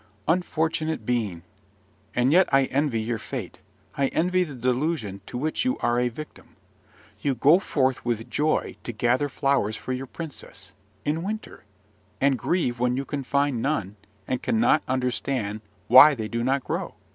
[0.27, 1.43] Unfortunate being!
[2.15, 3.59] And yet I envy your fate:
[3.95, 6.55] I envy the delusion to which you are a victim.
[7.21, 10.71] You go forth with joy to gather flowers for your princess,
[11.05, 11.63] in winter,
[12.19, 13.95] and grieve when you can find none,
[14.27, 16.95] and cannot understand why they do not grow.